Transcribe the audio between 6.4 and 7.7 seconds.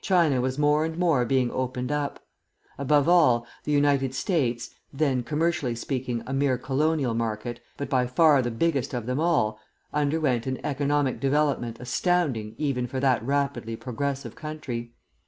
colonial market,